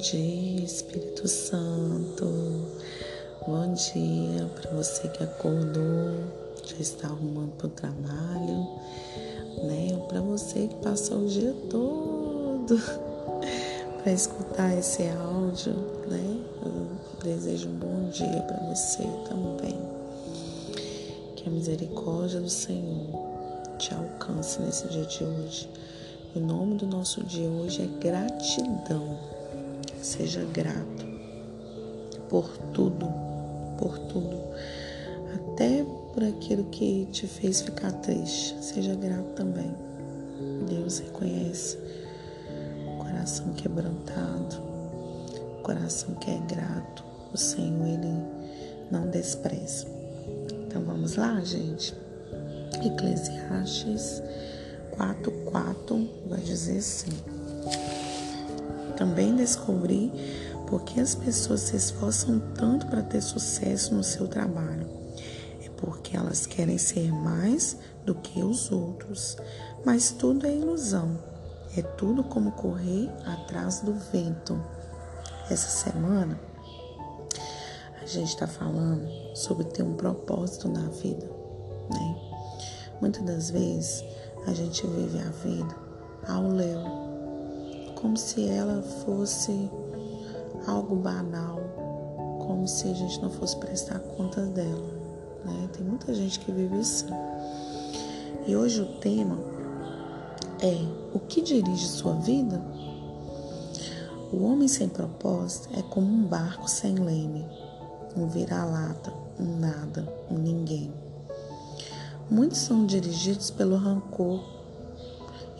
[0.00, 2.24] dia, Espírito Santo.
[3.46, 6.14] Bom dia para você que acordou,
[6.64, 8.66] já está arrumando para o trabalho,
[9.62, 10.02] né?
[10.08, 12.80] Para você que passou o dia todo
[14.02, 15.74] para escutar esse áudio,
[16.08, 16.40] né?
[16.64, 16.86] Eu
[17.22, 19.78] desejo um bom dia para você também.
[21.36, 23.06] Que a misericórdia do Senhor
[23.78, 25.68] te alcance nesse dia de hoje.
[26.34, 29.39] O nome do nosso dia hoje é gratidão.
[30.02, 31.06] Seja grato
[32.28, 33.06] por tudo,
[33.78, 34.40] por tudo,
[35.34, 38.56] até por aquilo que te fez ficar triste.
[38.62, 39.72] Seja grato também.
[40.68, 41.78] Deus reconhece
[42.86, 44.56] o coração quebrantado,
[45.58, 47.04] o coração que é grato.
[47.32, 48.24] O Senhor, Ele
[48.90, 49.86] não despreza.
[50.66, 51.94] Então vamos lá, gente.
[52.84, 54.22] Eclesiastes
[54.96, 57.10] 4:4 vai dizer assim:
[59.00, 60.12] Também descobri
[60.66, 64.86] porque as pessoas se esforçam tanto para ter sucesso no seu trabalho.
[65.64, 69.38] É porque elas querem ser mais do que os outros.
[69.86, 71.18] Mas tudo é ilusão.
[71.74, 74.62] É tudo como correr atrás do vento.
[75.50, 76.38] Essa semana
[78.02, 81.26] a gente está falando sobre ter um propósito na vida,
[81.90, 82.16] né?
[83.00, 84.04] Muitas das vezes
[84.46, 85.74] a gente vive a vida
[86.28, 87.09] ao léu,
[88.00, 89.70] como se ela fosse
[90.66, 91.60] algo banal,
[92.46, 94.90] como se a gente não fosse prestar conta dela.
[95.44, 95.68] Né?
[95.72, 97.08] Tem muita gente que vive assim.
[98.46, 99.38] E hoje o tema
[100.62, 100.76] é
[101.14, 102.60] o que dirige sua vida?
[104.32, 107.44] O homem sem propósito é como um barco sem leme,
[108.16, 110.92] um vira-lata, um nada, um ninguém.
[112.30, 114.59] Muitos são dirigidos pelo rancor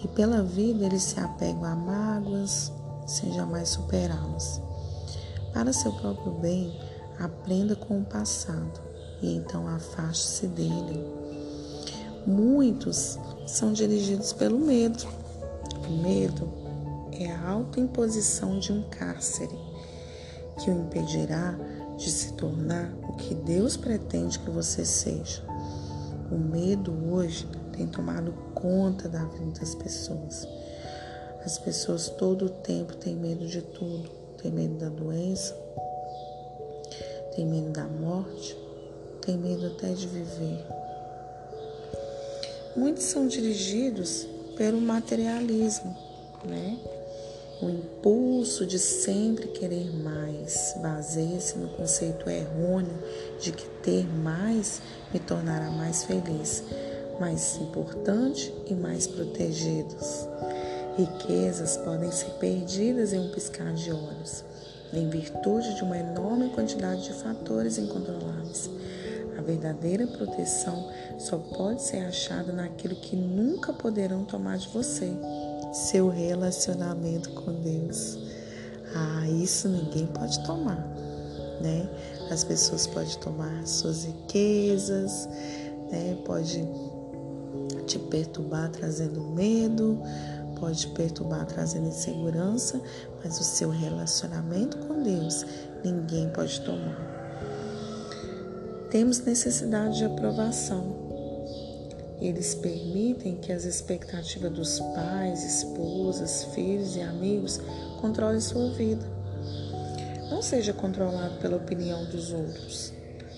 [0.03, 2.73] e pela vida eles se apegam a mágoas
[3.07, 4.61] sem jamais superá-las.
[5.53, 6.79] Para seu próprio bem,
[7.19, 8.81] aprenda com o passado
[9.21, 11.05] e então afaste-se dele.
[12.27, 15.07] Muitos são dirigidos pelo medo.
[15.89, 16.49] O medo
[17.13, 19.59] é a autoimposição de um cárcere
[20.59, 21.57] que o impedirá
[21.97, 25.43] de se tornar o que Deus pretende que você seja.
[26.31, 27.47] O medo hoje
[27.81, 30.47] tem tomado conta da vida das pessoas.
[31.47, 34.11] As pessoas todo o tempo têm medo de tudo.
[34.37, 35.55] Tem medo da doença,
[37.35, 38.57] tem medo da morte,
[39.23, 40.67] tem medo até de viver.
[42.77, 44.27] Muitos são dirigidos
[44.57, 45.97] pelo materialismo,
[46.45, 46.79] né?
[47.63, 52.99] O impulso de sempre querer mais baseia-se no conceito errôneo
[53.39, 54.81] de que ter mais
[55.13, 56.65] me tornará mais feliz,
[57.21, 60.27] mais importante e mais protegidos.
[60.97, 64.45] Riquezas podem ser perdidas em um piscar de olhos,
[64.93, 68.71] em virtude de uma enorme quantidade de fatores incontroláveis.
[69.39, 75.13] A verdadeira proteção só pode ser achada naquilo que nunca poderão tomar de você
[75.73, 78.19] seu relacionamento com Deus.
[78.95, 80.85] Ah, isso ninguém pode tomar,
[81.61, 81.89] né?
[82.31, 85.29] As pessoas podem tomar suas riquezas,
[85.91, 86.19] né?
[86.25, 86.69] Pode
[87.87, 90.01] te perturbar trazendo medo,
[90.59, 92.81] pode perturbar trazendo insegurança,
[93.23, 95.45] mas o seu relacionamento com Deus
[95.83, 97.11] ninguém pode tomar.
[98.91, 100.99] Temos necessidade de aprovação.
[102.21, 107.61] Eles permitem que as expectativas dos pais, esposas, filhos e amigos
[108.01, 109.07] controlem sua vida.
[110.29, 112.93] Não seja controlado pela opinião dos outros.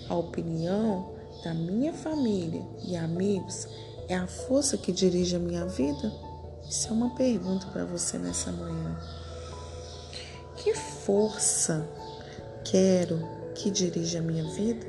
[0.09, 1.13] A opinião
[1.43, 3.67] da minha família e amigos
[4.07, 6.11] é a força que dirige a minha vida?
[6.69, 8.97] Isso é uma pergunta para você nessa manhã.
[10.55, 11.87] Que força
[12.63, 13.19] quero
[13.55, 14.85] que dirija a minha vida?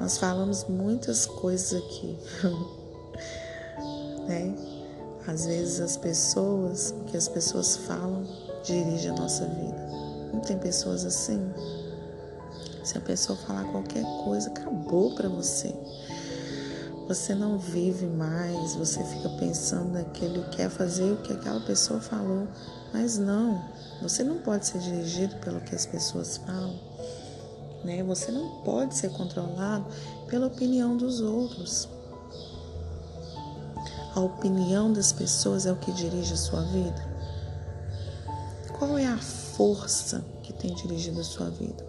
[0.00, 2.16] Nós falamos muitas coisas aqui,
[4.28, 4.54] né?
[5.26, 8.24] Às vezes as pessoas, o que as pessoas falam,
[8.64, 9.88] dirige a nossa vida.
[10.32, 11.52] Não tem pessoas assim?
[12.84, 15.74] Se a pessoa falar qualquer coisa, acabou para você.
[17.08, 22.46] Você não vive mais, você fica pensando naquilo, quer fazer o que aquela pessoa falou.
[22.92, 23.64] Mas não,
[24.00, 26.88] você não pode ser dirigido pelo que as pessoas falam
[27.84, 28.02] né?
[28.02, 29.86] Você não pode ser controlado
[30.26, 31.88] pela opinião dos outros.
[34.14, 37.08] A opinião das pessoas é o que dirige a sua vida.
[38.78, 41.86] Qual é a força que tem dirigido a sua vida?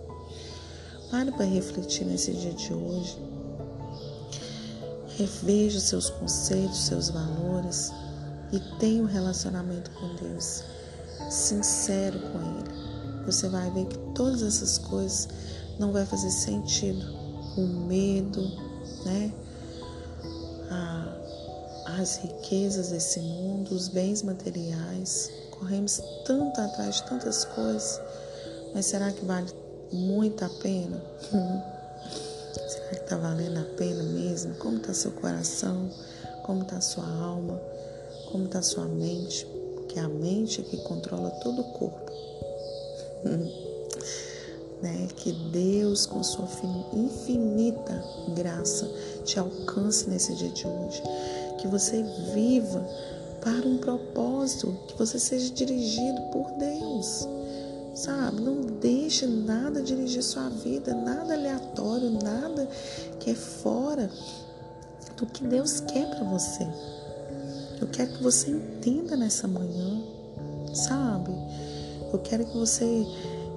[1.10, 3.18] Pare para refletir nesse dia de hoje.
[5.20, 7.92] Reveja os seus conceitos, seus valores
[8.54, 10.64] e tenha um relacionamento com Deus.
[11.30, 15.28] sincero com Ele, você vai ver que todas essas coisas
[15.78, 17.06] não vai fazer sentido.
[17.58, 18.42] O medo,
[19.04, 19.34] né?
[22.00, 25.30] As riquezas desse mundo, os bens materiais.
[25.52, 28.00] Corremos tanto atrás de tantas coisas,
[28.74, 29.52] mas será que vale
[29.92, 31.04] muito a pena?
[32.90, 34.56] será que está valendo a pena mesmo?
[34.56, 35.90] Como está seu coração?
[36.44, 37.60] Como está sua alma?
[38.32, 39.46] Como está sua mente?
[39.76, 42.12] Porque a mente é que controla todo o corpo.
[44.82, 45.08] né?
[45.16, 46.48] Que Deus, com sua
[46.94, 48.04] infinita
[48.36, 48.90] graça,
[49.24, 51.04] te alcance nesse dia de hoje.
[51.60, 52.04] Que você
[52.34, 52.84] viva
[53.42, 57.28] para um propósito, que você seja dirigido por Deus.
[58.00, 58.40] Sabe?
[58.40, 62.66] Não deixe nada dirigir sua vida, nada aleatório, nada
[63.20, 64.10] que é fora
[65.18, 66.66] do que Deus quer para você.
[67.82, 70.02] Eu quero que você entenda nessa manhã,
[70.74, 71.32] sabe?
[72.14, 73.06] Eu quero que você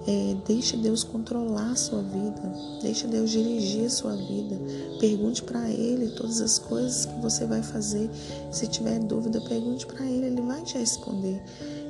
[0.08, 2.42] é, deixe Deus controlar a sua vida,
[2.82, 4.58] deixe Deus dirigir a sua vida.
[4.98, 8.10] Pergunte para Ele todas as coisas que você vai fazer.
[8.50, 11.40] Se tiver dúvida, pergunte para Ele, Ele vai te responder.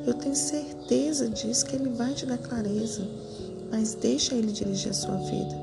[0.07, 3.03] Eu tenho certeza disso, que Ele vai te dar clareza.
[3.71, 5.55] Mas deixa Ele dirigir a sua vida.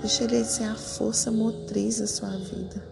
[0.00, 2.82] Deixa Ele ser a força motriz da sua vida.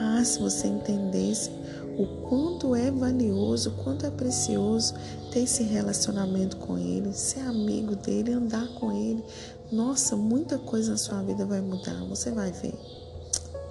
[0.00, 1.50] Ah, se você entendesse
[1.98, 4.94] o quanto é valioso, o quanto é precioso
[5.30, 9.22] ter esse relacionamento com Ele, ser amigo dele, andar com Ele.
[9.70, 12.74] Nossa, muita coisa na sua vida vai mudar, você vai ver.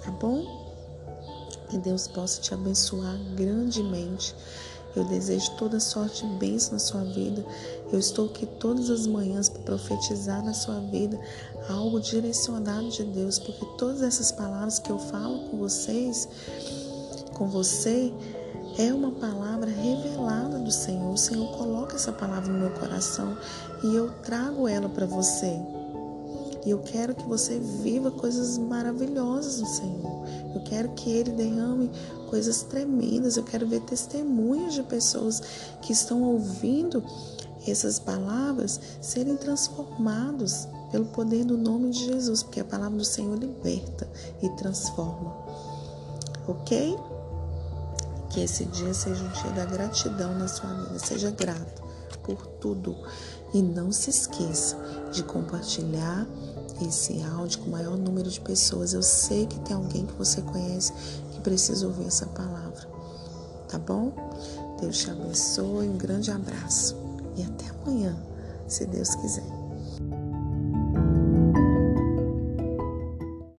[0.04, 0.44] Tá bom?
[1.68, 4.34] Que Deus possa te abençoar grandemente.
[4.94, 7.44] Eu desejo toda sorte e bênção na sua vida.
[7.92, 11.18] Eu estou aqui todas as manhãs para profetizar na sua vida
[11.68, 16.28] algo direcionado de Deus, porque todas essas palavras que eu falo com vocês
[17.34, 18.12] com você
[18.78, 21.12] é uma palavra revelada do Senhor.
[21.12, 23.36] O Senhor coloca essa palavra no meu coração
[23.82, 25.60] e eu trago ela para você.
[26.64, 30.26] E eu quero que você viva coisas maravilhosas do Senhor.
[30.54, 31.90] Eu quero que Ele derrame
[32.30, 33.36] coisas tremendas.
[33.36, 35.42] Eu quero ver testemunhos de pessoas
[35.80, 37.02] que estão ouvindo
[37.66, 43.36] essas palavras serem transformados pelo poder do nome de Jesus, porque a palavra do Senhor
[43.38, 44.08] liberta
[44.42, 45.34] e transforma.
[46.46, 46.96] Ok?
[48.30, 50.98] Que esse dia seja um dia da gratidão na sua vida.
[50.98, 51.82] Seja grato
[52.22, 52.96] por tudo.
[53.54, 54.76] E não se esqueça
[55.12, 56.26] de compartilhar
[56.80, 58.92] esse áudio com o maior número de pessoas.
[58.92, 60.92] Eu sei que tem alguém que você conhece
[61.32, 62.88] que precisa ouvir essa palavra.
[63.68, 64.12] Tá bom?
[64.80, 65.88] Deus te abençoe.
[65.88, 66.96] Um grande abraço.
[67.36, 68.16] E até amanhã,
[68.66, 69.61] se Deus quiser.